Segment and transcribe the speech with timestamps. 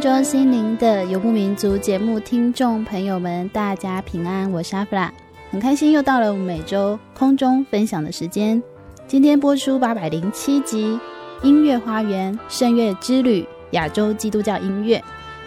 [0.00, 5.12] 中心灵的游牧民族节目，听众朋友们，大家平安，我是阿弗拉，
[5.50, 8.62] 很开心又到了我们每周空中分享的时间。
[9.06, 10.98] 今天播出八百零七集
[11.46, 15.02] 《音乐花园圣乐之旅》亚洲基督教音乐。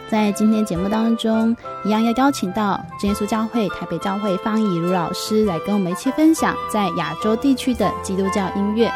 [0.07, 8.91] 在今天节目当中，一样要邀请到耶稣教会台北教会方以如老师来跟我们一起分享在亚洲地区的基督教音乐。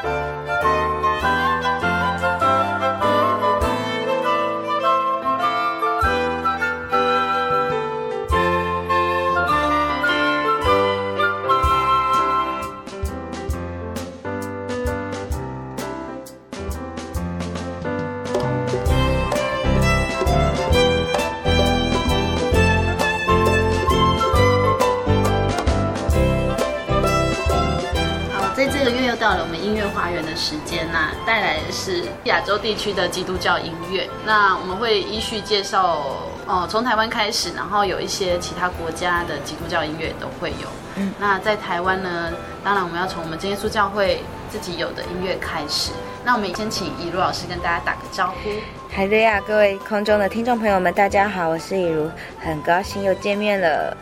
[31.25, 34.07] 带来的是亚洲地区的基督教音乐。
[34.25, 36.03] 那我们会依序介绍，
[36.45, 40.67] 哦，从台湾开始，然后有一些其他国家的基督教音乐都会有。
[40.95, 42.31] 嗯，那在台湾呢，
[42.63, 45.91] 当然我们要从我们真耶稣教会自己有的音乐开始。
[46.25, 48.49] 那我们先请以如老师跟大家打个招呼。
[48.89, 52.09] 嗨的呀，各位空中的听众朋友们，大家好，我是以如，
[52.39, 53.95] 很高兴又见面了。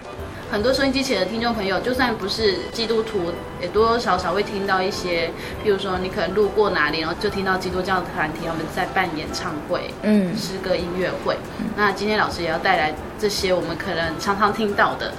[0.51, 5.29] 很多收音机前的听众朋友，就算不是基督徒，也多多少少会听到一些，
[5.63, 11.35] 譬如说你可能路过哪里，然后就听到基督教团体他们在办演唱会，嗯，诗歌音乐会。
[11.75, 15.11] 那今天老师也要带来这些我们可能常常听到的，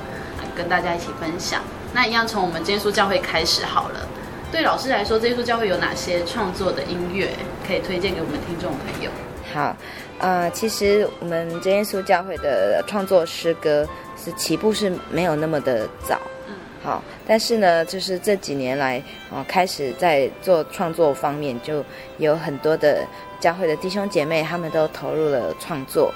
[0.56, 1.60] 跟大家一起分享。
[1.92, 4.08] 那一样从我们真耶稣教会开始好了。
[4.52, 7.30] 对老师来说，真耶稣教会有哪些创作的音乐
[7.66, 9.10] 可以推荐给我们听众朋友？
[9.56, 9.74] 好，
[10.18, 13.88] 呃，其实我们真耶稣教会的创作诗歌
[14.22, 14.30] 是。
[14.36, 21.82] 起步是没有那么的早，嗯，好，但是呢，就是这几年来，哦，开始在做创作方面，就
[22.18, 23.06] 有很多的
[23.40, 26.12] 教会的弟兄姐妹，他们都投入了创作。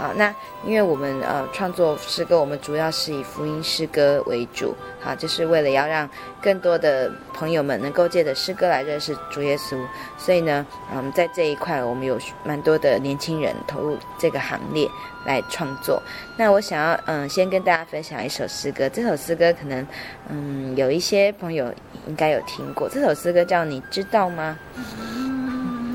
[0.00, 0.34] 好，那
[0.64, 6.08] 因为我们呃创作诗歌，我们主要是以福音诗歌为主，好，就是为了要让
[6.40, 9.78] 更多的朋友们能够借着诗歌来认识主耶稣，
[10.16, 14.88] 所以呢，嗯，在这一块我们有蛮多的年轻人投入这个行列
[15.26, 16.02] 来创作。
[16.34, 19.86] 那我想要嗯先跟大家分享一首诗歌，这首诗歌可能
[20.30, 21.70] 嗯有一些朋友
[22.06, 24.58] 应该有听过，这首诗歌叫你知道吗？
[24.76, 25.94] 嗯，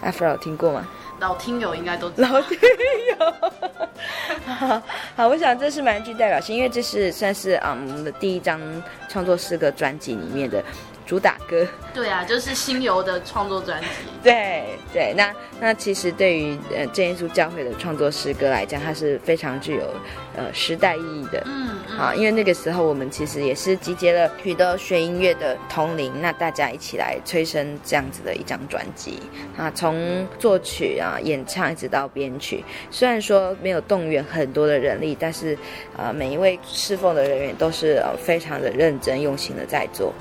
[0.00, 0.88] 阿弗有听过吗？
[1.22, 2.28] 老听友应该都知道。
[2.28, 3.34] 老听友，
[4.44, 4.82] 好，
[5.14, 8.60] 好，我想这是蛮具代表性，因为这是算是啊、我们的第一张
[9.08, 10.60] 创作诗歌专辑里面的
[11.06, 11.64] 主打歌。
[11.94, 13.86] 对啊，就是新游的创作专辑。
[14.22, 19.82] 对对，那那其实对于呃这耶稣教会的创作诗歌来讲，它是非常具有
[20.36, 21.42] 呃时代意义的。
[21.46, 21.70] 嗯。
[21.98, 29.20] 啊，因为那个时候我们其实也是集结了许多学音乐的同龄，那大家一起来催生这样子的一张专辑
[29.58, 35.56] 啊，从作曲啊、演唱一直到编曲，虽然说没有动员很多的人力，但是
[35.94, 40.14] 啊，每一位侍奉的人员都是非常的认真用心的在做。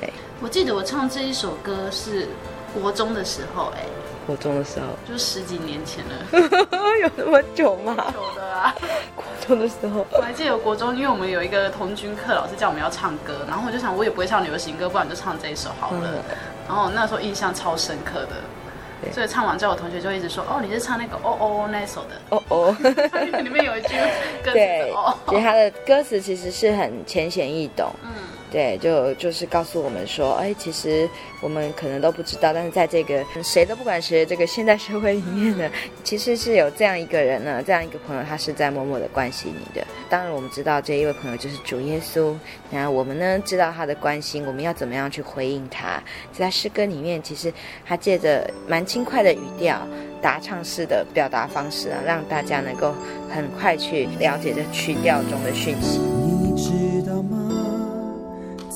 [0.00, 0.08] 对，
[0.40, 2.28] 我记得我唱这一首歌是
[2.72, 3.82] 国中的时候，哎。
[4.26, 6.68] 国中的时候，就十几年前了，
[7.00, 7.96] 有那么久吗？
[8.14, 8.74] 有的啊，
[9.16, 16.10] 国中的时候，我还记得有国中，因为我们有一个童军课，老师叫我们要唱歌，然后我就想，我也不会唱流行歌，不然就唱这一首好了。
[16.14, 16.22] 嗯、
[16.68, 22.76] 然后那时候印象超深刻的，所以唱完之后，我同学就一直说：“哦，你是唱那个哦哦那首的哦哦。”
[23.42, 23.96] 里面有一句
[24.44, 27.90] 歌词 对，哦，其实他的歌词其实是很浅显易懂。
[28.02, 28.10] 嗯。
[28.50, 31.08] 对，就就是告诉我们说，哎，其实
[31.40, 35.70] 我们可能都不知道，但是在这个谁都不管谁这个现代社会里面呢，
[36.02, 39.86] 其实是有这样一个人呢，这样一个朋友，他是在默默的关心你的。
[40.08, 42.34] 当然，我们知道这一位朋友就是主耶稣。
[42.70, 46.02] 那我们呢，知道他的关心，我们要怎么样去回应他？
[46.32, 47.52] 在诗歌里面，其实
[47.84, 49.86] 他借着蛮轻快的语调、
[50.22, 52.94] 答唱式的表达方式啊，让大家能够
[53.28, 56.00] 很快去了解这曲调中的讯息。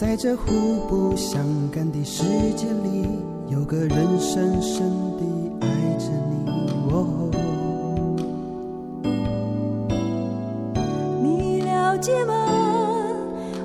[0.03, 1.41] 在这互不相
[1.71, 2.25] 干的世
[2.57, 3.07] 界里，
[3.49, 5.25] 有个人深深地
[5.61, 6.51] 爱着你。
[6.91, 7.31] 哦，
[11.23, 12.35] 你了解吗？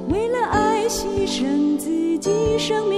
[0.09, 1.89] 为了爱牺牲自
[2.19, 2.29] 己
[2.59, 2.96] 生命，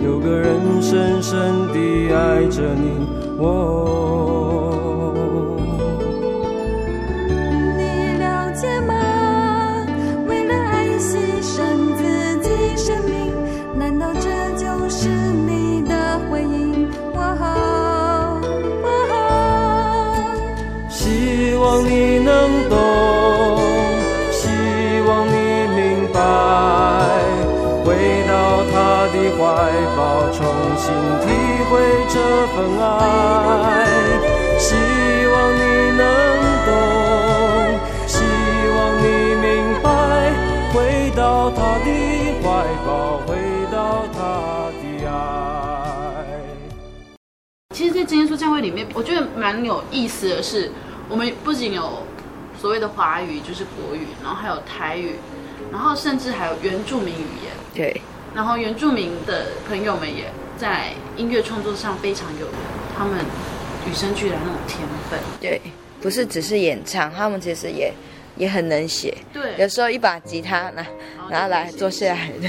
[0.00, 1.38] 有个人深深
[1.72, 3.06] 地爱着你。
[3.38, 4.01] 哦，
[32.54, 33.86] 份爱。
[34.58, 34.74] 希
[35.26, 35.60] 望你
[35.96, 36.02] 能
[36.66, 36.70] 懂，
[38.06, 38.18] 希
[38.76, 39.04] 望你
[39.40, 39.48] 明
[39.82, 39.88] 白，
[40.72, 41.88] 回到他的
[42.42, 42.46] 怀
[42.86, 43.36] 抱，回
[43.72, 44.18] 到他
[44.80, 45.10] 的爱。
[47.74, 50.70] 其实，在真耶稣教会里面，我觉得蛮有意思的是，
[51.08, 52.02] 我们不仅有
[52.60, 55.16] 所谓的华语，就是国语，然后还有台语，
[55.72, 57.52] 然后甚至还有原住民语言。
[57.74, 58.00] 对。
[58.34, 60.30] 然后原住民的朋友们也
[60.62, 62.46] 在音乐创作上非常有
[62.96, 63.18] 他们
[63.84, 64.78] 与生俱来那种天
[65.10, 65.18] 分。
[65.40, 65.60] 对，
[66.00, 67.92] 不是只是演唱，他们其实也
[68.36, 69.12] 也很能写。
[69.32, 70.86] 对，有时候一把吉他拿
[71.28, 72.48] 拿来坐下来的，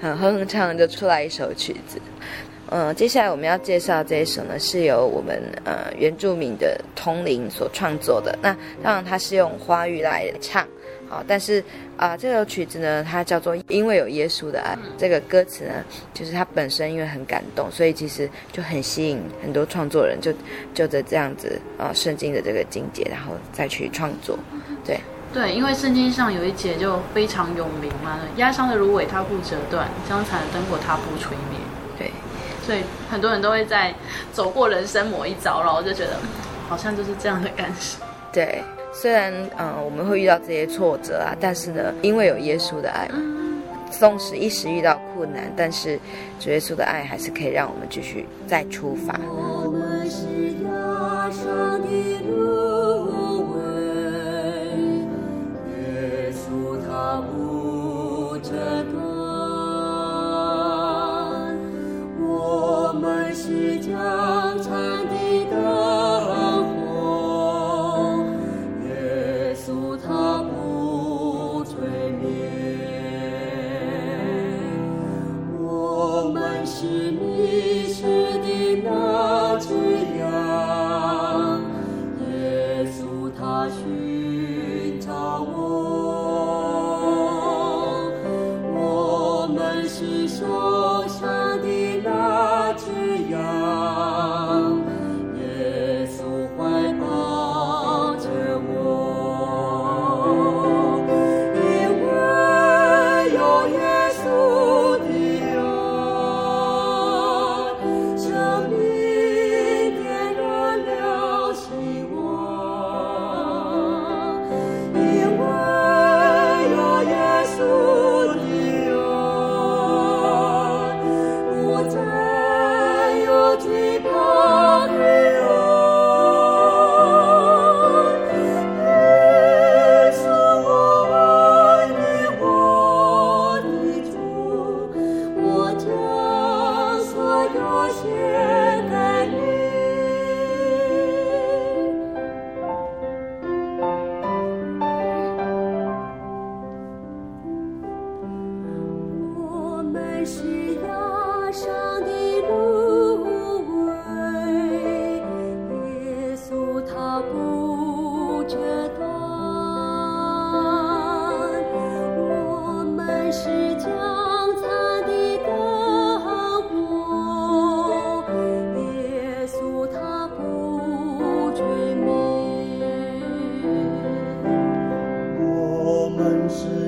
[0.00, 2.00] 哼哼唱就出来一首曲子。
[2.70, 8.38] 嗯，接下来我们要介绍这一首呢，是由我们呃原住民的通灵所创作的。
[8.40, 10.64] 那当然它是用花语来唱。
[11.08, 11.58] 好，但是
[11.96, 14.74] 啊、呃，这首曲子呢，它叫做《因为有耶稣的爱》。
[14.76, 15.72] 嗯、这个歌词呢，
[16.12, 20.38] 就是它本身因为很感动，所以其实就很吸引很多创作人就，就
[20.74, 24.38] 就着这样子啊，圣经的这个经节，然后再去创作。
[24.84, 25.00] 对
[25.32, 31.58] 对，因为圣经上有一节就非常有名嘛，压伤的芦苇它不折断，将残的灯火它不吹灭。
[31.98, 32.10] 对，
[32.66, 33.94] 所以很多人都会在
[34.32, 36.18] 走过人生某一遭，然后就觉得
[36.68, 37.98] 好像就是这样的感受。
[38.30, 38.62] 对。
[39.00, 43.08] 虽然嗯，我们会遇到这些挫折啊，但是呢，因为有耶稣的爱，
[43.92, 45.96] 纵使一时遇到困难，但是
[46.40, 49.14] 主耶稣的爱还是可以让我们继续再出发。
[49.22, 50.26] 我们是
[50.64, 51.86] 压伤的
[52.28, 53.60] 芦苇，
[55.76, 58.50] 耶稣他不折
[58.90, 58.98] 断，
[62.20, 64.72] 我们是将残
[65.06, 65.14] 的
[65.52, 65.87] 灯。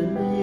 [0.00, 0.39] Amen.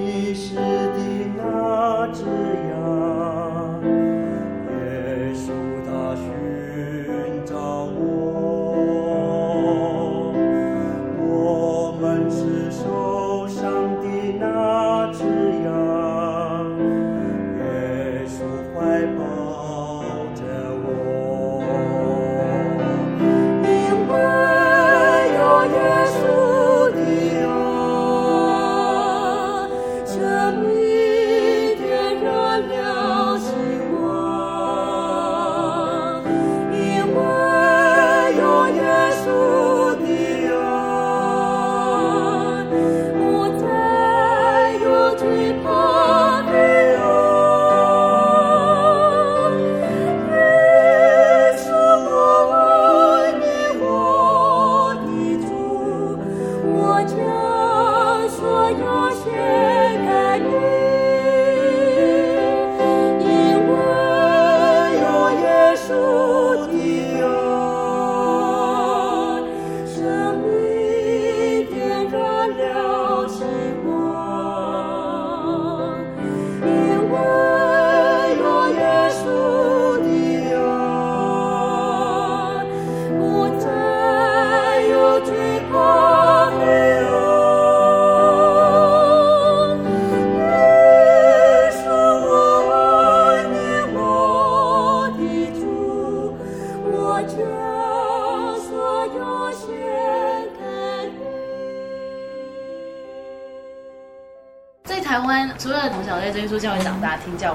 [106.59, 106.73] 教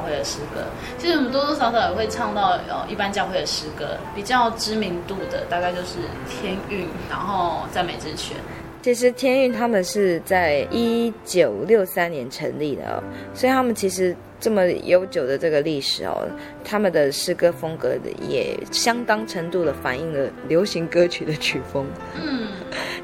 [0.00, 0.62] 会的诗歌，
[0.98, 8.36] 其实我们多多少少也会唱到呃一般教会的诗歌，比较知名度的大概就是天韵，然后赞美之泉。
[8.82, 16.26] 其实天韵他们是在一九六三年成立的哦，所以他们其实这么悠久的这个历史哦，
[16.64, 17.94] 他们的诗歌风格
[18.28, 21.86] 也相当程度的反映了流行歌曲的曲风。
[22.20, 22.48] 嗯，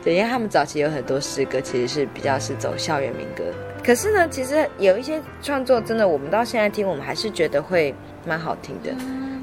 [0.03, 3.45] 对，因为他们早期有很多诗歌其实是比较是走校园民歌。
[3.89, 7.95] 可是呢，其实有一些创作真的，我们到现在听，我们还是觉得会
[8.27, 8.93] 蛮好听的。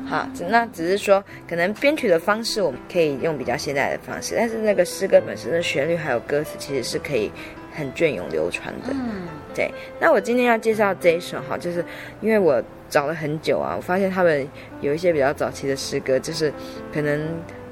[0.08, 7.32] 好，那只是说，可能编曲的方式我们可以用比较现代的方式，但是那个诗歌本身的旋律还有歌词，其实是可以
[7.74, 8.90] 很隽永流传的。
[8.92, 9.24] 嗯，
[9.56, 9.74] 对。
[10.00, 11.84] 那我今天要介绍这一首哈，就是
[12.22, 14.48] 因为我找了很久啊，我发现他们
[14.80, 16.54] 有一些比较早期的诗歌，就是
[16.94, 17.20] 可能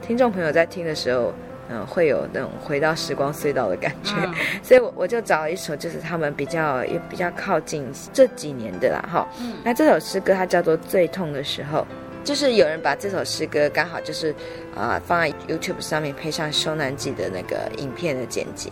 [0.02, 1.32] 听众朋友在听的时候。
[1.70, 9.28] 嗯，会有那种回到时光隧道的感觉，嗯、 所以我我就找了一首，就是他们比较也比较靠近这几年的啦，哈。
[9.40, 9.54] 嗯。
[9.64, 11.80] 那这首诗歌它叫做《最痛的时候》，
[12.26, 14.32] 就是有人把这首诗歌刚好就是
[14.76, 18.70] 啊、呃、放在 YouTube 上面配上受难记的那个影片的剪辑。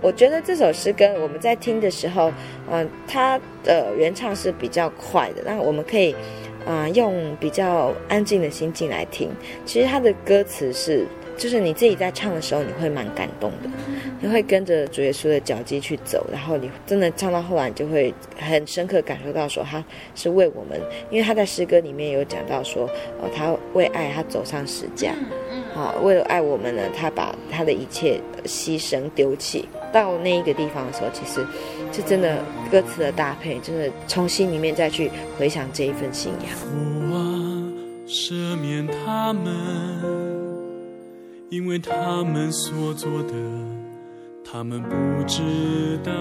[0.00, 2.30] 我觉得这首诗歌我们在听的时候，
[2.70, 6.12] 嗯、呃，它的原唱是比较快的，那我们可以
[6.64, 9.30] 啊、呃、用比较安静的心境来听。
[9.66, 11.04] 其实它的歌词是。
[11.40, 13.70] 就是你自己在唱的时候，你会蛮感动的，
[14.20, 19.82] 你会跟着主耶稣的脚迹去走，然后你真的唱到后来，你就会很深刻感受到说他
[20.14, 20.78] 是为我们，
[21.10, 22.84] 因为他在诗歌里面有讲到说，
[23.22, 25.14] 哦，他为爱他走上十架，
[25.72, 29.66] 好，为了爱我们呢，他把他的一切牺牲丢弃。
[29.92, 31.44] 到那一个地方的时候，其实
[31.90, 36.52] 是真的歌词的搭配，真的从心里面再去回想这一份信仰。
[36.54, 36.68] 父
[37.12, 37.18] 啊，
[38.06, 40.29] 赦免他们。
[41.50, 43.34] 因为他们所做的，
[44.44, 46.12] 他们不知道。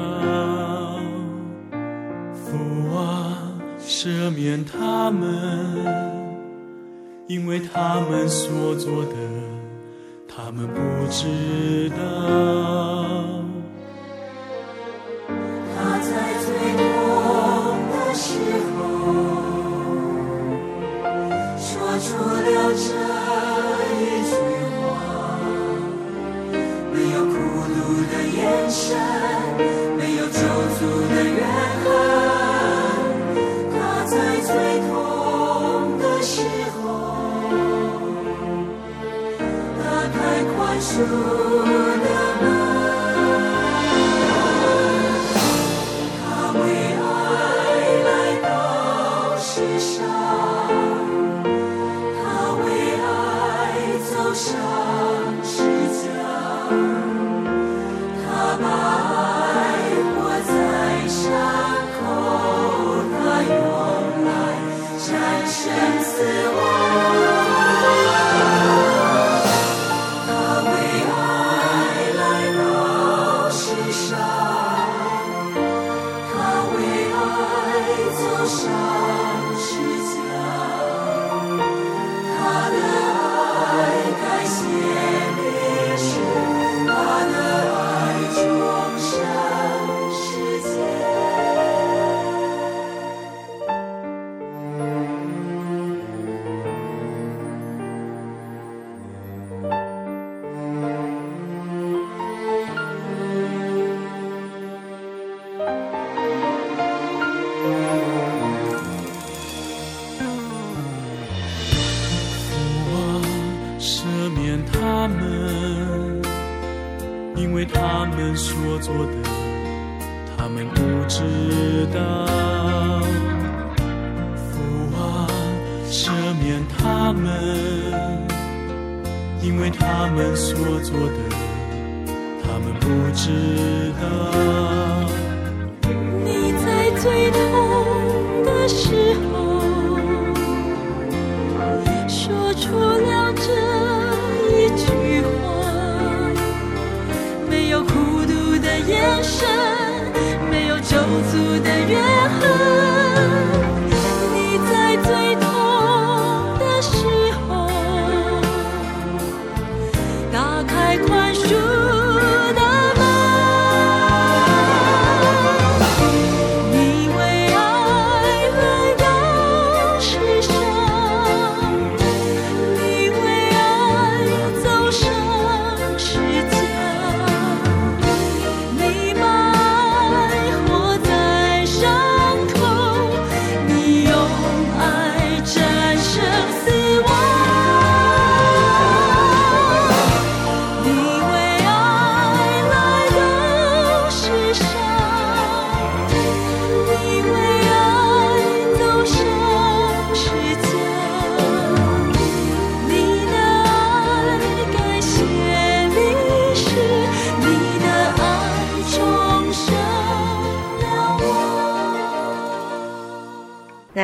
[2.34, 5.86] 父啊，赦免他们，
[7.28, 9.14] 因为他们所做的，
[10.28, 10.80] 他们不
[11.12, 11.96] 知道。
[15.76, 16.10] 他在
[16.42, 16.84] 最痛
[17.92, 18.34] 的时
[18.74, 18.82] 候，
[21.60, 21.70] 说
[22.00, 23.19] 出了这
[41.00, 41.49] You.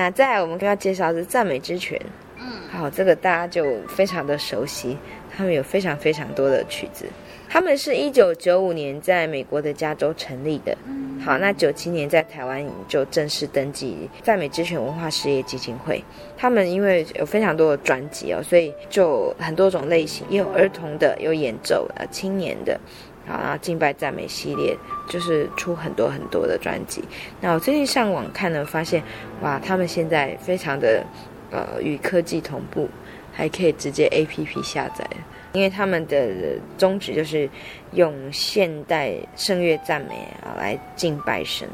[0.06, 2.00] 那再来，我们要介绍的是赞美之泉。
[2.38, 4.96] 嗯，好，这个大家就非常的熟悉，
[5.36, 7.08] 他们有非常非常多的曲子。
[7.50, 10.78] 他们是一九九五年在美国的加州成立的。
[11.26, 16.04] 好，那九七年在台湾就正式登记赞美之泉文化事业基金会。
[16.38, 22.80] 他们因为有非常多的专辑哦，所以就很多种类型，也有儿童的，有演奏呃青年的。
[23.26, 27.04] 好，然后敬拜赞美系列就是出很多很多的专辑。
[27.42, 29.02] 那我最近上网看了，发现
[29.42, 31.06] 哇，他们现在非常的
[31.52, 32.90] 呃与科技同步，
[33.32, 35.06] 还可以直接 APP 下载。
[35.54, 37.50] 因为他们的宗旨就是
[37.94, 41.66] 用现代圣乐赞美啊来敬拜神，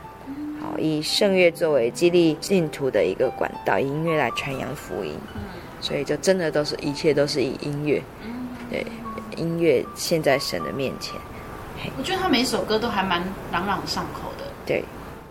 [0.61, 5.13] 好，以圣乐作为激励信徒的一个管道，以音乐来传扬福音。
[5.79, 7.99] 所以就真的都是一切都是以音乐，
[8.69, 8.85] 对，
[9.35, 11.15] 音乐献在神的面前。
[11.97, 14.45] 我觉得他每一首歌都还蛮朗朗上口的。
[14.65, 14.83] 对，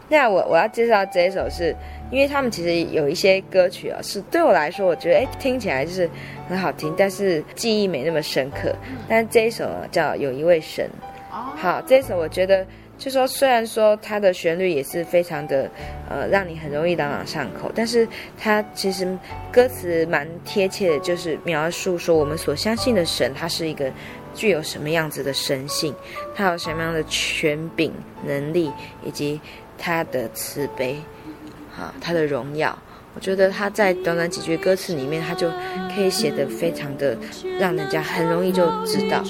[0.09, 1.75] 那我我要介绍这一首是，
[2.11, 6.11] 因为他们其实有一些歌曲啊，是对我来说，我觉得哎听起来就是
[6.49, 8.75] 很好听，但是记忆没那么深刻。
[8.89, 10.89] 嗯、但是这一首叫《有一位神》，
[11.35, 12.67] 哦，好，这一首我觉得
[12.99, 15.71] 就说虽然说它的旋律也是非常的
[16.09, 19.17] 呃让你很容易朗朗上口，但是它其实
[19.53, 23.91] 歌词蛮贴切的，就是描述说我们所相信的神，他是一个。
[24.35, 25.95] 具有什么样子的神性，
[26.35, 27.93] 他有什么样的权柄、
[28.27, 28.71] 能力，
[29.05, 29.40] 以及
[29.79, 30.97] 他的慈悲，
[31.77, 32.77] 啊，他的荣耀。
[33.14, 35.51] 我觉得他在短短几句歌词里面，他就
[35.95, 37.19] 可以写得非常的，
[37.59, 39.23] 让人家很容易就知道。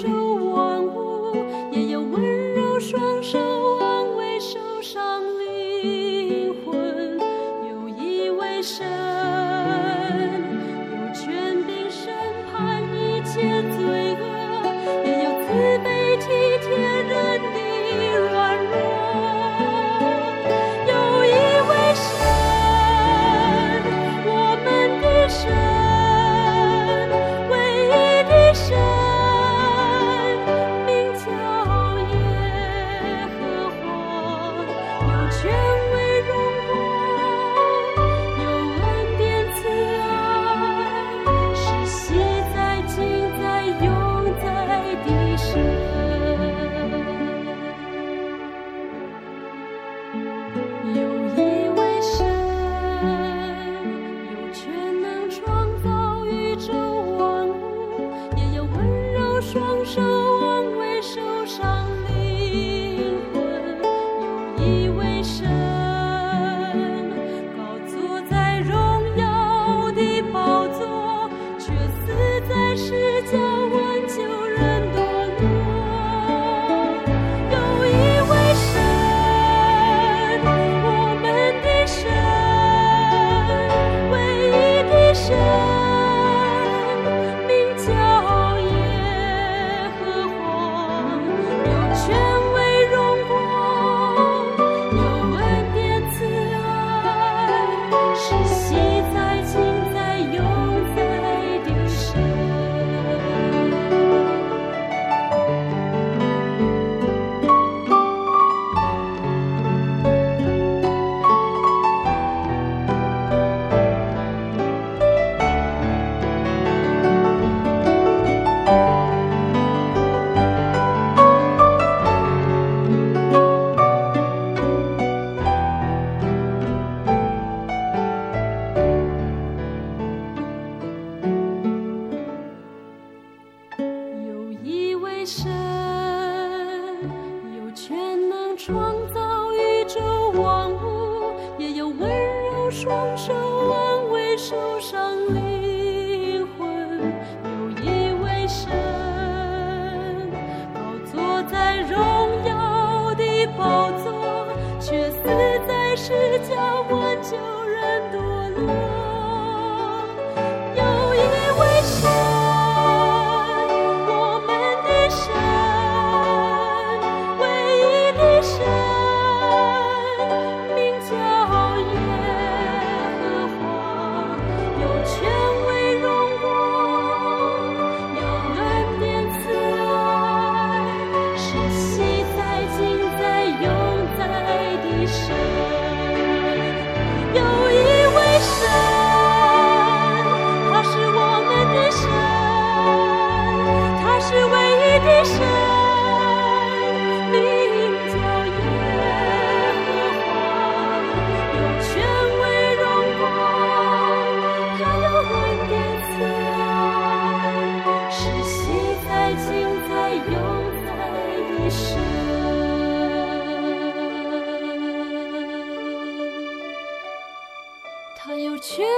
[218.62, 218.92] 全为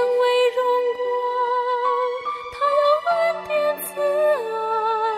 [0.57, 0.61] 荣
[0.97, 1.01] 光，
[2.51, 4.01] 他有恩典慈
[4.51, 5.15] 爱，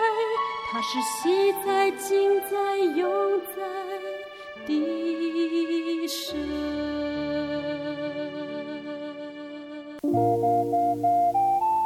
[0.70, 3.10] 他是昔在、今在、永
[3.56, 3.56] 在
[4.68, 6.38] 的神。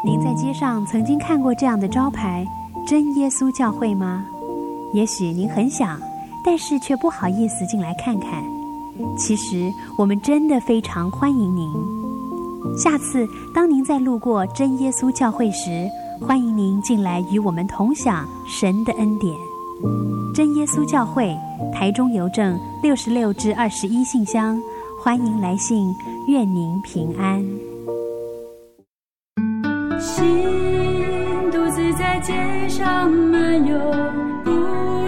[0.04, 2.46] 您在街上曾经看过这样的招牌
[2.86, 4.26] “真耶稣教会”吗？
[4.92, 5.98] 也许您很想，
[6.44, 8.44] 但是却不好意思进来看看。
[9.16, 11.99] 其实我们真的非常欢迎您。
[12.80, 15.86] 下次当您再路过真耶稣教会时，
[16.18, 19.36] 欢迎您进来与我们同享神的恩典。
[20.34, 21.36] 真耶稣教会，
[21.74, 24.58] 台中邮政六十六至二十一信箱，
[24.98, 25.94] 欢迎来信，
[26.26, 27.44] 愿您平安。
[30.00, 30.24] 心
[31.52, 32.32] 独自在街
[32.66, 33.78] 上漫游，
[34.42, 34.50] 不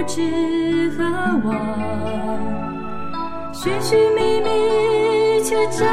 [0.07, 1.05] 知何
[1.49, 1.57] 往。
[3.55, 5.87] 寻寻觅觅，却找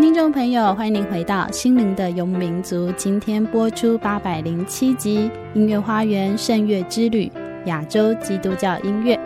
[0.00, 2.88] 听众朋友，欢迎您回到《心灵的游牧民族》。
[2.94, 7.26] 今天播出八百零七集《音乐花园圣乐之旅》
[7.66, 9.18] 亚洲基督教音乐。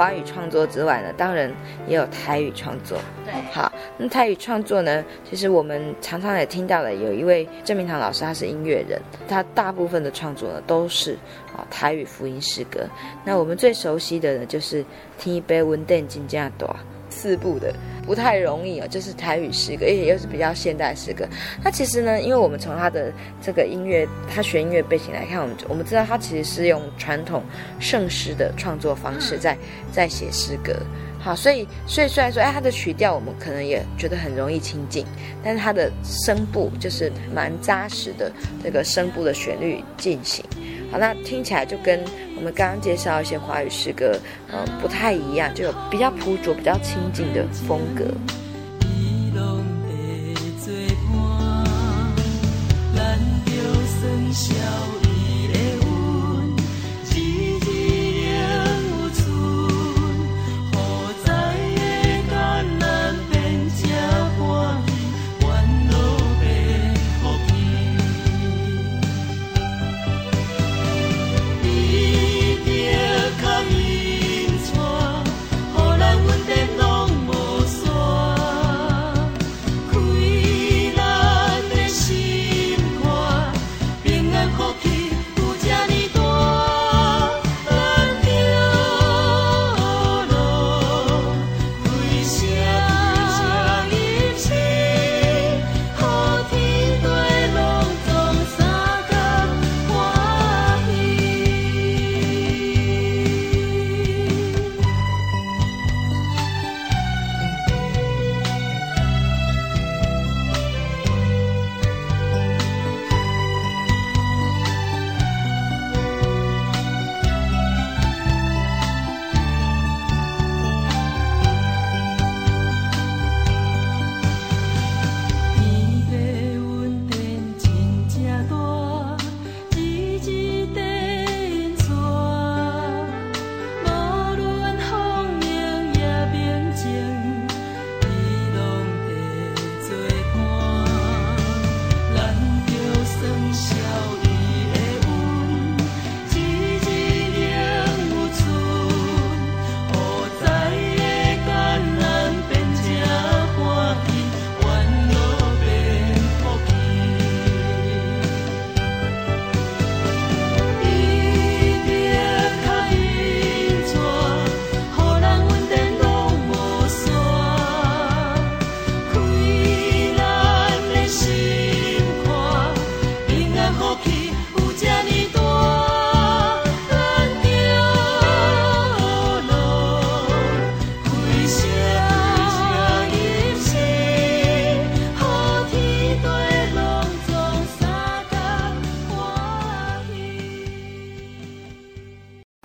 [0.00, 1.52] 华语创作之外呢，当然
[1.86, 2.96] 也有台语创作。
[3.22, 11.18] 对，好，那台语创作呢，其实我们常常也听到了，有一位郑明堂老师，他是音乐人，他大部分的创作呢都是
[11.54, 12.80] 啊台语福音诗歌。
[13.26, 14.82] 那我们最熟悉的呢，就是
[15.18, 16.66] 《听一杯温电金家朵》。
[17.10, 17.74] 四部的
[18.06, 21.28] 不太容易啊，就是台语诗歌，而且又是比较现代诗歌。
[21.62, 27.42] 那其实呢，因为我们从他的这个音乐，他学音乐背景来看，我们我们知道他其实是用传统
[27.78, 29.56] 圣诗的创作方式在
[29.92, 30.74] 在写诗歌。
[31.22, 35.04] 好，所以所以虽然说，哎，他的曲调我们可能也觉得很容易亲近，
[35.44, 38.32] 但是他的声部就是蛮扎实的
[38.64, 40.42] 这个声部的旋律进行。
[40.90, 42.02] 好，那听起来就跟
[42.36, 44.18] 我们刚刚介绍一些华语诗歌，
[44.50, 48.04] 呃，不太一样，就有比较朴拙、比较亲近的风格。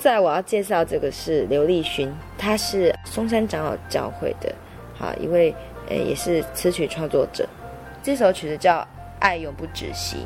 [0.06, 4.54] 在我要介绍这个是刘立勋，他是松山长老教会的，
[4.94, 5.52] 好一位
[5.90, 7.50] 呃也是词曲创作者。
[8.04, 8.82] 这首曲子叫
[9.20, 10.18] 《爱永不止息》。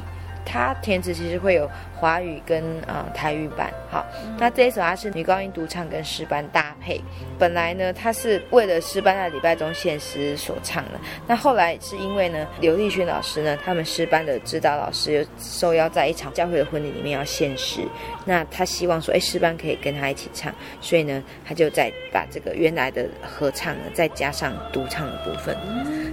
[0.50, 4.04] 它填词其实会有华语跟啊、呃、台语版，好，
[4.40, 7.00] 那这一首它是女高音独唱跟诗班搭配。
[7.38, 11.00] 本来呢，它是为了诗班在礼拜中献诗所唱的。
[11.28, 17.82] 那后来是因为呢，刘立勋老师呢，他们诗班的指导老师又受邀在一场教会的婚礼里面要献诗，
[18.26, 25.56] 那他希望说，哎，诗班可以跟他一起唱，所以呢，他就再把这个原来的合唱呢，再加上独唱的部分。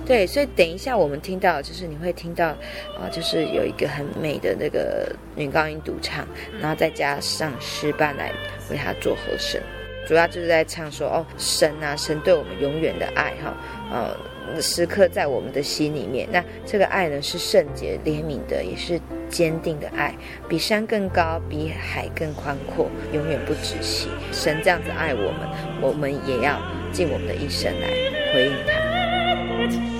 [0.05, 6.27] 对，所以等一下我们听到，就是你会听到，啊、呃，就是有一个很美的那个女高音独唱，
[6.61, 8.33] 然后再加上诗班来
[8.69, 9.61] 为她做和声，
[10.05, 13.55] 主要就是在唱说，哦，神啊，神对我们永远的爱，哈，
[13.93, 16.29] 呃，时刻在我们的心里面。
[16.33, 20.12] 那这个爱呢，是圣洁、怜悯的，也是坚定的爱，
[20.49, 24.09] 比山更高，比海更宽阔，永远不止息。
[24.33, 25.49] 神这样子爱我们，
[25.81, 26.61] 我们也要
[26.91, 27.87] 尽我们的一生来
[28.35, 29.96] 回应他。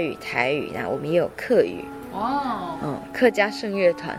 [0.00, 2.78] 语、台语，那我们也有客语哦。
[2.82, 4.18] 嗯，客家圣乐团，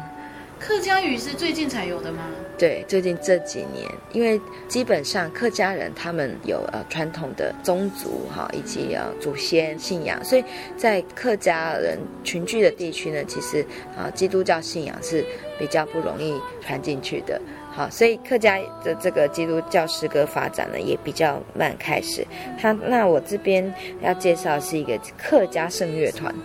[0.59, 2.23] 客家语是最近才有的吗？
[2.57, 10.43] 对，最近这几年，因为基本上客家人他们有呃传统的宗族哈，以及呃祖先信仰，所以
[10.77, 13.65] 在客家人群聚的地区呢，其实
[13.97, 15.25] 啊基督教信仰是
[15.57, 17.41] 比较不容易传进去的。
[17.73, 22.27] 好，所以客家的这个基督教诗歌发展呢，也比较慢开始。
[22.59, 26.35] 他那我这边要介绍是一个客家圣乐团，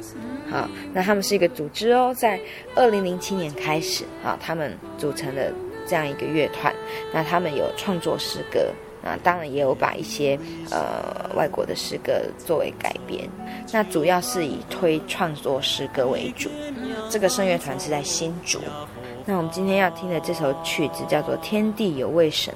[0.48, 2.40] 好，那他们是一个组织哦，在
[2.76, 5.52] 二零零七年开始，好，他们组成了
[5.84, 6.72] 这样一个乐团。
[7.12, 8.70] 那他们有创作诗歌，
[9.02, 10.38] 啊当然也有把一些
[10.70, 13.28] 呃外国的诗歌作为改编。
[13.72, 16.48] 那主要是以推创作诗歌为主。
[17.10, 18.60] 这个圣乐团是在新竹。
[19.28, 22.54] 那我们今天要听的这首曲子叫做《天地有位神》，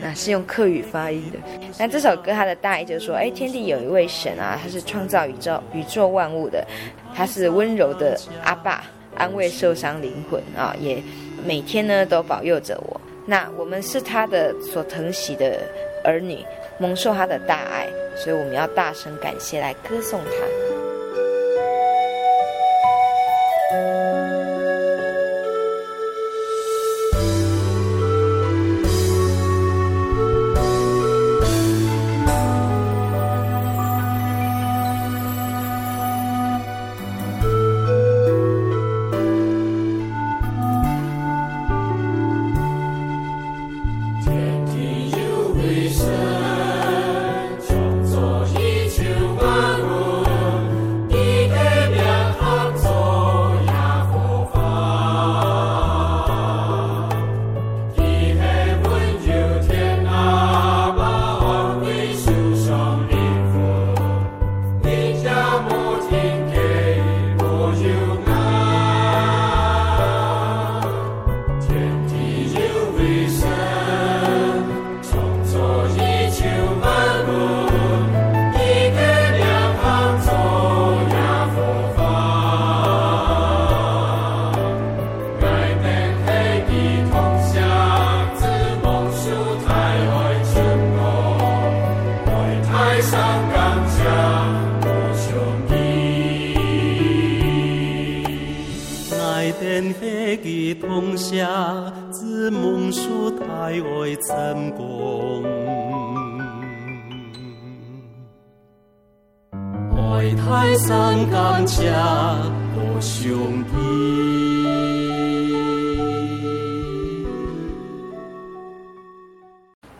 [0.00, 1.38] 那是用客语发音的。
[1.76, 6.64] 那这首歌它的大意就是说，哎，天地有一位神啊，他是创造宇宙宇宙万物的，
[7.12, 8.84] 他是温柔的阿爸，
[9.16, 11.02] 安慰受伤灵魂啊，也
[11.44, 13.00] 每天呢都保佑着我。
[13.26, 15.58] 那我们是他的所疼惜的
[16.04, 16.38] 儿女，
[16.78, 20.63] 蒙受他的大爱，所以我们要大声感谢来歌颂他。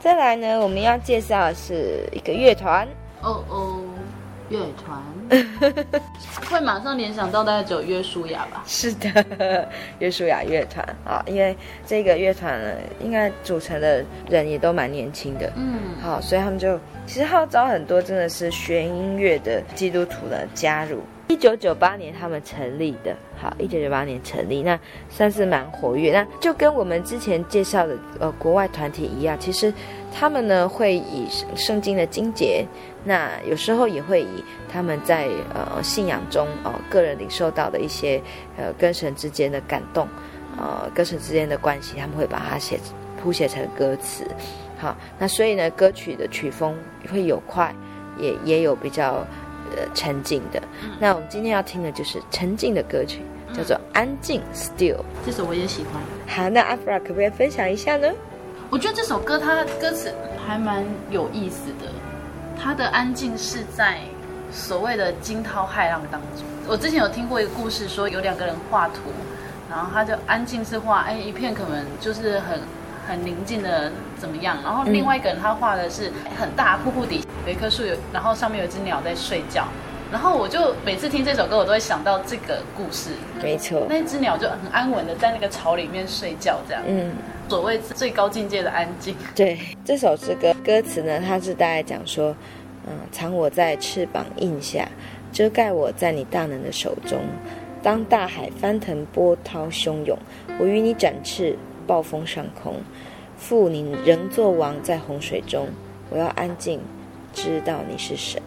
[0.05, 2.87] 再来呢，我们要介绍的是一个乐团。
[3.23, 3.74] 哦哦，
[4.55, 5.03] 乐团
[6.49, 8.63] 会马上联想到大概只有约书亚吧？
[8.67, 15.53] 是的，约书亚乐团啊，因为这个乐团呢，应该组成的人也都蛮年轻的。
[15.57, 21.01] 嗯，好，所以他们就其实号召很多真的是学音乐的基督徒的加入。
[21.27, 24.79] 一九九八年他们成立的，好，一九九八年成立，那
[25.09, 26.13] 算是蛮活跃。
[26.13, 29.73] 那就跟我们之前介绍的呃国外团体一样，其实
[30.13, 31.27] 他们呢会以
[31.57, 32.67] 圣经的经节，
[33.05, 38.21] 那有时候也会以他们在呃信仰中哦、呃、个人领受到的一些
[38.57, 40.09] 呃跟神之间的感动，
[40.57, 42.81] 呃跟神之间的关系，他们会把它写
[43.23, 44.27] 谱写成歌词。
[44.79, 46.77] 好，那所以呢歌曲的曲风
[47.13, 47.75] 会有快，
[48.19, 49.25] 也也有比较。
[49.77, 50.63] 呃，沉静的。
[50.85, 54.99] 嗯、那我们今天要听的就是沉静的歌曲，叫做《安静》（Still）。
[55.27, 56.01] 这首我也喜欢。
[56.29, 58.09] 好，那阿弗拉可不可以分享一下呢？
[58.71, 60.15] 我觉得这首歌它歌词
[60.47, 61.91] 还蛮有意思的。
[62.65, 63.99] 他的安静是在
[64.51, 66.47] 所谓的惊涛骇浪当中。
[66.67, 69.13] 我之前有听过一个故事，说有两个人画图，
[69.69, 72.59] 然后他就安静是画，哎，一片可能就是很
[73.07, 76.11] 很宁静的怎么样，然后另外一个人他画的是
[76.41, 77.23] 很大瀑布底。
[77.45, 79.69] 有一棵树，有然后上面有一只鸟在睡觉，
[80.15, 83.11] 然后我就每次听这首歌，我都会想到这个故事。
[83.43, 86.81] 没错，那只鸟就很安稳的在那个巢里面睡觉，这样。
[86.87, 87.11] 嗯，
[87.49, 89.17] 所谓最高境界的安静。
[89.35, 92.33] 对，这首诗歌歌词呢，它是大概讲说，
[92.87, 94.89] 嗯，藏我在翅膀印下，
[95.33, 97.19] 遮盖我在你大能的手中。
[97.83, 100.17] 当大海翻腾波涛汹涌，
[100.61, 101.59] 我与你展翅，
[101.89, 102.77] 暴风上空。
[103.37, 105.67] 父，你仍作王在洪水中，
[106.09, 106.81] 我要安静。
[107.33, 108.41] 知道你是神，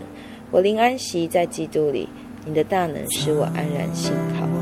[0.49, 2.07] 我灵安息在基督里，
[2.45, 4.56] 你的大能使我安然信靠。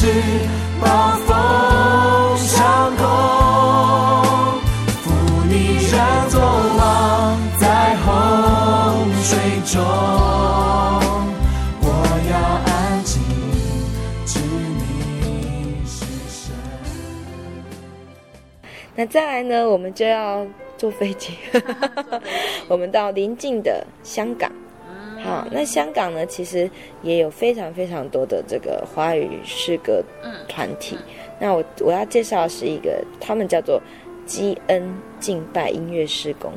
[0.00, 0.06] 风
[2.36, 3.04] 上空，
[5.02, 5.10] 负
[5.48, 5.54] 你
[5.90, 8.06] 人作王，在洪
[9.24, 9.36] 水
[9.66, 9.82] 中，
[11.80, 11.86] 我
[12.30, 13.20] 要安静，
[14.24, 16.54] 知你是神。
[18.94, 20.46] 那再来呢，我们就要
[20.76, 21.36] 坐飞机，
[22.68, 24.52] 我们到邻近的香港。
[25.28, 26.70] 好，那香港呢，其实
[27.02, 30.02] 也有非常非常多的这个华语诗歌
[30.48, 30.96] 团体。
[31.38, 33.80] 那我我要介绍的是一个，他们叫做
[34.26, 34.82] 基恩
[35.20, 36.52] 敬拜音乐事工。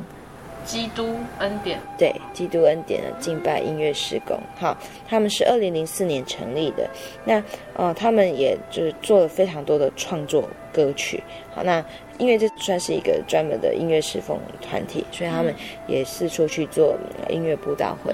[0.63, 4.39] 基督恩典，对，基督恩典的敬拜音乐事工。
[4.55, 4.77] 好，
[5.09, 6.87] 他们是二零零四年成立的。
[7.25, 7.43] 那
[7.73, 11.21] 呃，他们也就是做了非常多的创作歌曲。
[11.53, 11.83] 好，那
[12.19, 15.51] 因为这算是一个专门的音乐侍奉团体，所以他们
[15.87, 16.95] 也四处去做
[17.27, 18.13] 音乐布道会。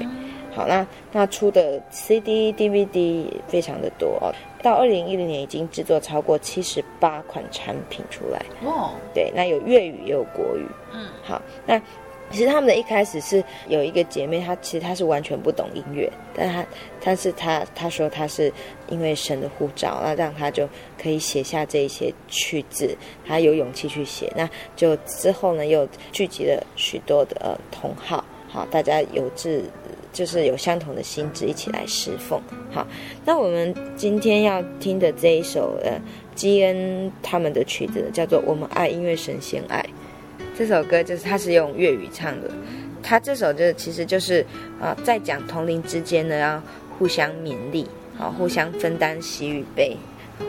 [0.57, 4.33] 好，那那出的 CD、DVD 非常的多哦。
[4.63, 8.43] 到二零一零年已经制作超过七十八款产品出来。
[8.65, 10.65] 哦，对，那有粤语也有国语。
[10.91, 11.79] 嗯，好，那。
[12.29, 16.65] 其实他们的一开始是有一个姐妹，她其实她是完全不懂音乐，但她，
[17.01, 18.51] 但是她她说她是
[18.89, 20.67] 因为神的护照，那让她就
[21.01, 29.63] 可以写下这一些曲子，她有勇气去写，那就之后呢又聚集了许多的呃同好，好，大家有志
[30.17, 32.41] 就是有相同的心志一起来侍奉，
[32.71, 32.87] 好，
[33.23, 35.91] 那我们今天要听的这一首呃
[36.33, 39.79] 基恩他们的曲子叫做《我们爱音乐神仙爱》。
[40.57, 42.49] 这首歌就是他是用粤语唱的，
[43.03, 44.43] 他这首就其实就是
[44.81, 46.59] 啊、在讲同龄之间呢要
[46.97, 47.85] 互相勉励，
[48.17, 49.95] 啊，互相分担喜与悲，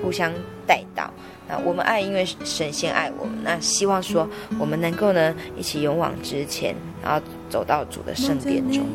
[0.03, 0.33] 互相
[0.67, 1.13] 带到。
[1.47, 3.35] 那我们爱，因为神仙爱我们。
[3.45, 4.27] 那希望说
[4.59, 8.87] 我们能够呢一起勇往直前，然后走到主的圣殿中。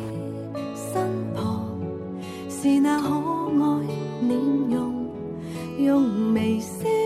[2.64, 3.86] 是那可爱
[4.26, 4.40] 脸
[4.70, 5.06] 容，
[5.78, 7.03] 用微笑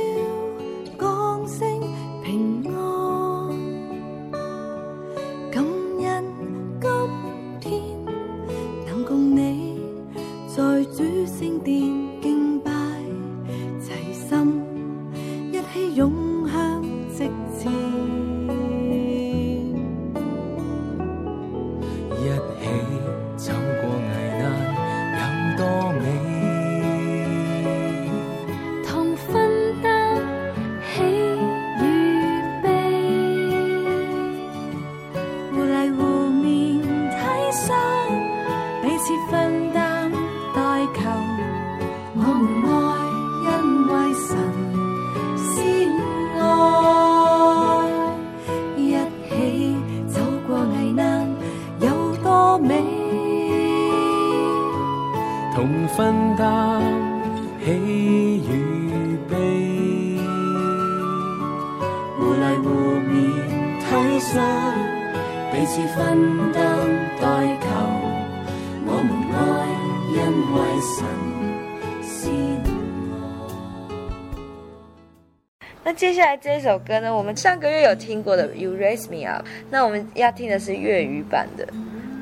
[75.89, 81.67] 那接下来这一首歌呢，我们上个月有听过的《You Raise Me Up》，那我们要听的是粤语版的。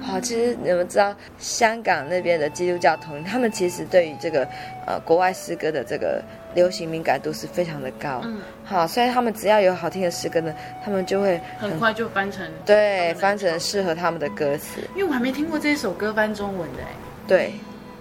[0.01, 4.47] 好，其实你们知道，香港那边的基督教同，他们其实对于这个
[4.87, 6.23] 呃国外诗歌的这个
[6.55, 8.21] 流行敏感度是非常的高。
[8.23, 10.55] 嗯，好，所以他们只要有好听的诗歌呢，
[10.85, 14.81] 他们就会很，很快就翻成对翻成适合他们的歌词。
[14.95, 16.89] 因为我还没听过这一首歌翻中文的哎。
[17.27, 17.53] 对，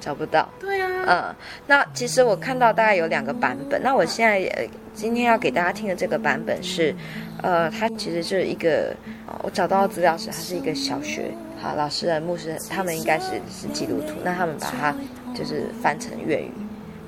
[0.05, 0.47] 找不到。
[0.59, 0.89] 对啊。
[1.07, 1.35] 嗯，
[1.65, 3.81] 那其实我看到大概有两个版本。
[3.81, 6.93] 那我现在也今天要给大家听的这个版本是，
[7.41, 8.95] 呃，它其实就是一个，
[9.41, 11.31] 我找到的资料是它是一个小学。
[11.59, 14.95] 好，老师的牧师他们应该是是基督徒，那他们把它
[15.33, 16.51] 就是翻成粤语，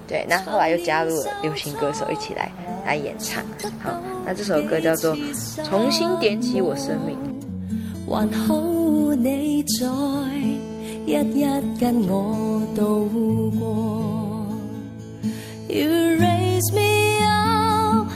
[0.08, 2.52] 对，那后来又加入了流行歌手一起来
[2.86, 3.44] 来演唱。
[3.84, 5.16] 好，那这首歌叫做
[5.64, 7.16] 《重新点起我生命》。
[8.10, 8.56] 还好
[9.16, 9.86] 你在，
[11.08, 11.46] 一一
[11.80, 13.08] 跟我度
[13.58, 14.46] 过。
[15.70, 15.90] You
[16.20, 18.12] raise me up，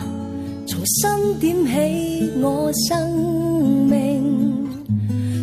[0.68, 3.10] 重新点起我生
[3.90, 4.68] 命，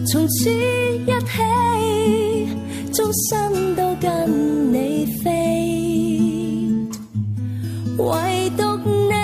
[0.06, 2.52] 从此一起，
[2.92, 5.30] 终身都跟你飞，
[7.96, 9.14] 唯独你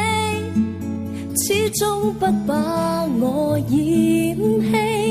[1.46, 4.34] 始终不把我嫌
[4.72, 5.03] 弃，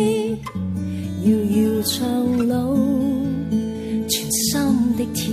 [1.26, 2.76] 遥遥长路，
[4.10, 5.24] 全心的贴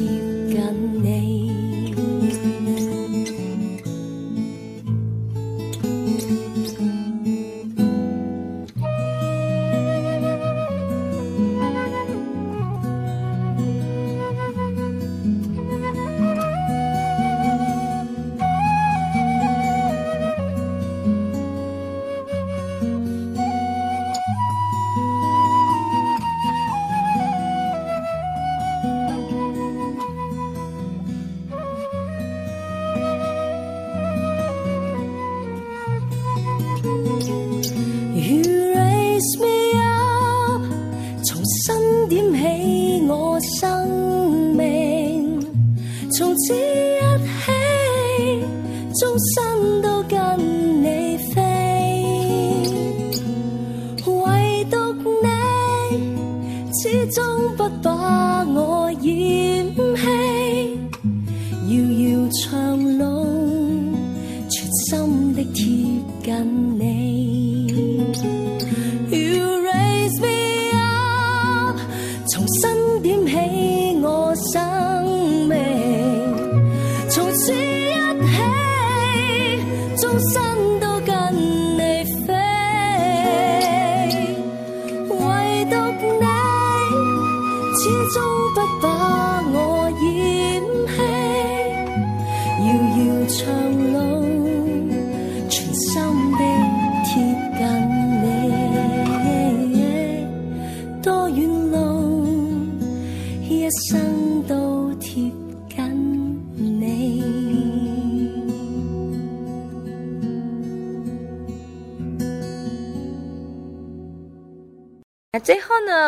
[0.49, 1.40] 紧你。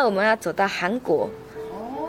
[0.05, 1.29] 我们要走到韩国。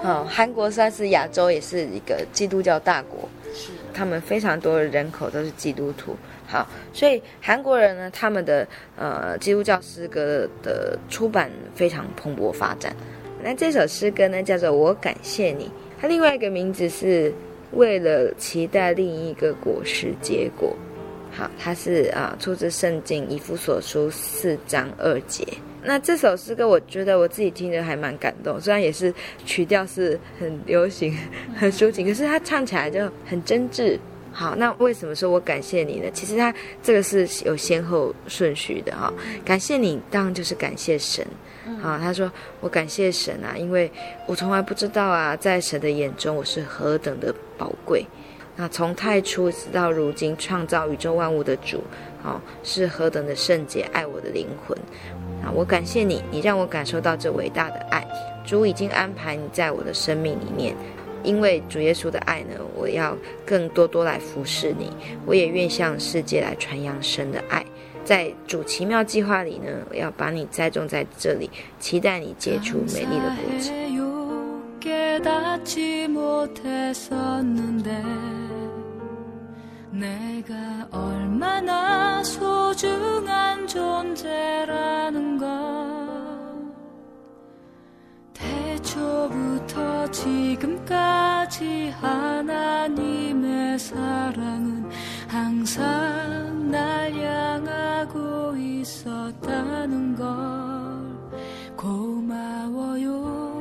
[0.02, 6.14] 哦，韩国算是亚洲也是一个基督教大国，是他们非常多的人口都是基督徒。
[6.46, 8.68] 好，所以韩国人呢，他们的
[8.98, 12.94] 呃基督教诗歌的出版非常蓬勃发展。
[13.42, 15.64] 那这首诗歌呢，叫做《我感谢你》，
[15.98, 17.32] 它另外一个名字是
[17.72, 20.76] 为了期待另一个果实结果。
[21.32, 25.46] 好，它是啊、呃、出自圣经以弗所书四章二节。
[25.84, 29.12] 那这首诗歌，我觉得我自己听着还蛮感动，虽然也是
[29.44, 31.16] 曲调是很流行、
[31.54, 33.98] 很抒情，可是它唱起来就很真挚。
[34.32, 36.10] 好，那为什么说我感谢你呢？
[36.12, 39.12] 其实它这个是有先后顺序的哈。
[39.44, 41.24] 感谢你，当然就是感谢神。
[41.80, 42.30] 好，他说
[42.60, 43.90] 我感谢神啊，因为
[44.26, 48.04] 我从来不知道啊，在神的眼中我是何等的宝贵。
[48.56, 51.82] 那从太初直到如今，创造宇宙万物的主，
[52.22, 54.78] 好，是何等的圣洁，爱我的灵魂。
[55.42, 58.06] 啊，我感谢你，你让我感受到这伟大的爱。
[58.46, 60.74] 主已经安排你在我的生命里面，
[61.22, 64.90] 因为主耶稣的爱呢，我要更多多来服侍你。
[65.26, 67.64] 我也愿向世界来传扬神的爱。
[68.04, 71.50] 在主奇妙计划里呢，我要把你栽种在这里，
[71.80, 73.72] 期待你结出美丽的果子。
[74.84, 77.90] 깨닫지 못했었는데
[79.90, 85.48] 내가 얼마나 소중한 존재라는 걸
[88.34, 94.90] 대초부터 지금까지 하나님의 사랑은
[95.26, 100.28] 항상 날 향하고 있었다는 걸
[101.74, 103.53] 고마워요.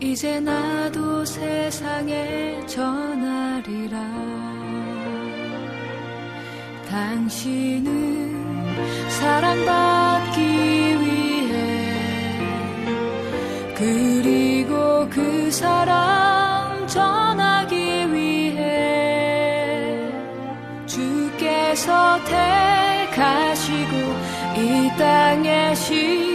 [0.00, 4.00] 이제 나도 세상에 전하리라.
[6.88, 8.29] 당신은
[9.20, 10.40] 사랑받기
[11.00, 11.52] 위해.
[13.74, 20.08] 그리고 그 사랑 전하기 위해
[20.86, 22.18] 주께서
[23.10, 23.94] 택하시고
[24.56, 26.29] 이 땅에 시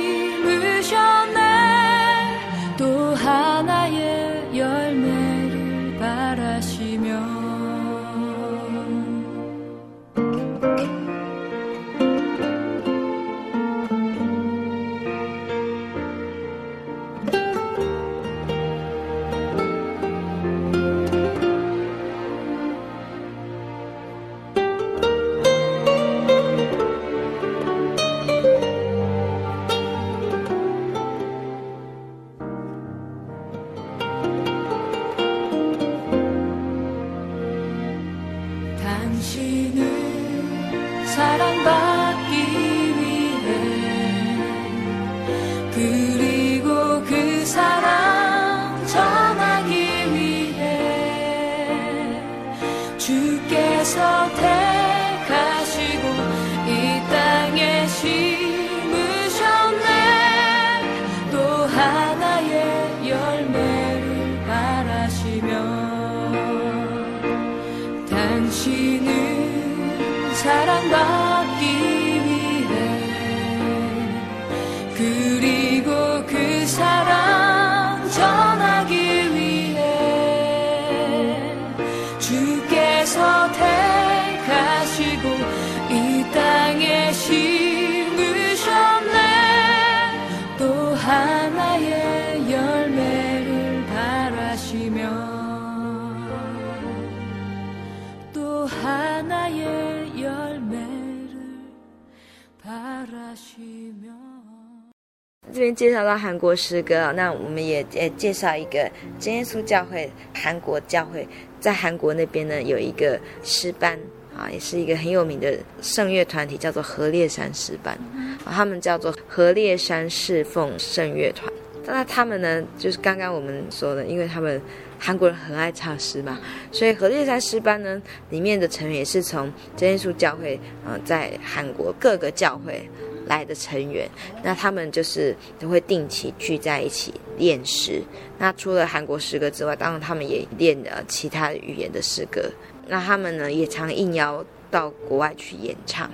[105.65, 108.87] 边介绍到韩国诗歌，那我们也也介绍一个
[109.19, 111.27] 真耶稣教会，韩国教会
[111.59, 113.99] 在韩国那边呢有一个诗班
[114.37, 117.97] 啊，也是一个很有名的圣乐团体，叫做何烈山诗班，
[118.45, 121.51] 啊，他们叫做何烈山侍奉圣乐团。
[121.87, 124.61] 那他们呢，就是刚刚我们说的，因为他们
[124.99, 126.39] 韩国人很爱唱诗嘛，
[126.71, 132.87] 所以何烈山诗班呢里面的成员也是从真耶稣教会，呃，在韩国各个教会。
[133.25, 134.09] 来的成员，
[134.43, 138.01] 那他们就是都会定期聚在一起练诗。
[138.37, 142.41] 那除了韩国诗歌之外，当然他们也练了其他语言的诗歌。
[142.87, 146.09] 那他们呢，也常应邀到国外去演唱。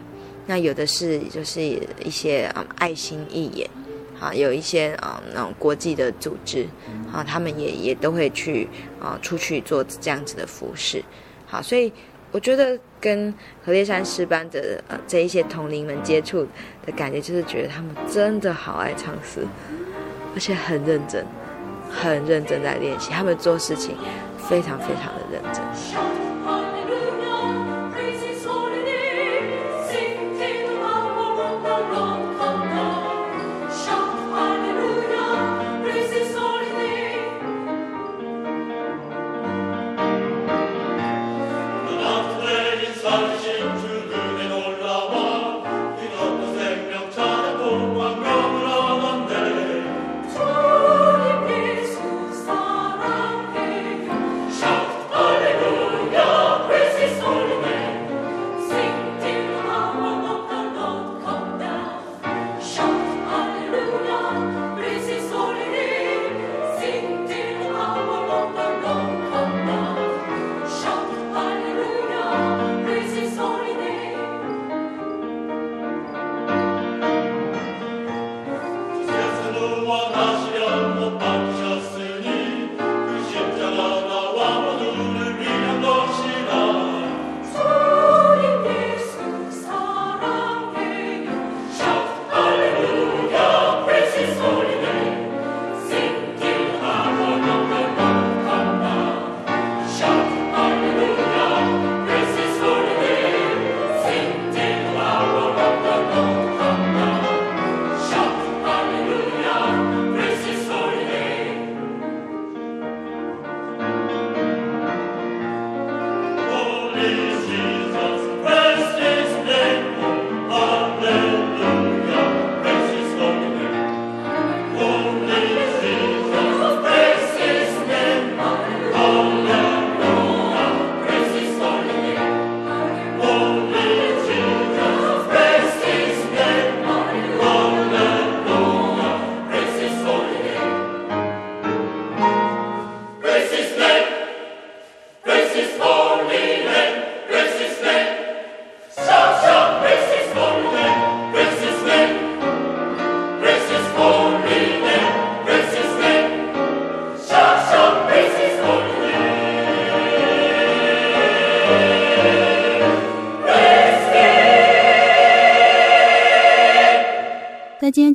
[0.47, 3.69] 那有的是就是一些、爱心义演，
[4.19, 6.67] 啊有一些啊、嗯、那种国际的组织，
[7.11, 8.67] 啊他们也也都会去
[8.99, 11.03] 啊出去做这样子的服事。
[11.45, 11.91] 好，所以。
[12.31, 13.33] 我觉得跟
[13.65, 16.47] 何烈山师班的呃这一些同龄们接触
[16.85, 19.45] 的感觉，就是觉得他们真的好爱唱诗，
[20.33, 21.25] 而且很认真，
[21.89, 23.97] 很认真在练习，他们做事情
[24.49, 26.30] 非常非常的认真。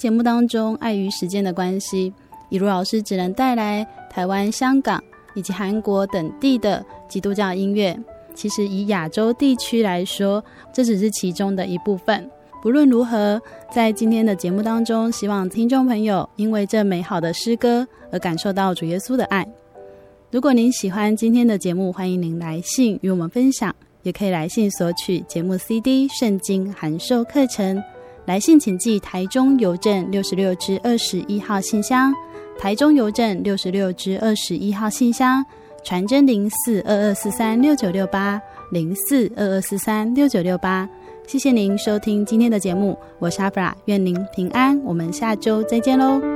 [0.07, 2.13] 节目当中，碍于时间的关系，
[2.49, 5.03] 以如老师只能带来台湾、香港
[5.35, 7.99] 以及韩国等地的基督教音乐。
[8.33, 10.41] 其实以亚洲地区来说，
[10.73, 12.31] 这只是其中的一部分。
[12.63, 13.43] 不论如何，
[13.75, 19.45] 在今天的节目当中，希望听众朋友因为这美好的诗歌而感受到主耶稣的爱。
[20.31, 27.83] 如果您喜欢今天的节目，欢迎您来信与我们分享，也可以来信索取节目 CD、圣经函授课程。
[28.27, 32.12] 来信请寄台中邮政六十六支二十一号信箱，
[32.59, 35.45] 台中邮政六十六支二十一号信箱，
[35.85, 38.41] 传真零四二二四三六九六八
[38.72, 40.89] 零四二二四三六九六八。
[41.29, 46.36] 谢谢您收听今天的节目，我是阿弗拉，愿您平安，我们下周再见喽。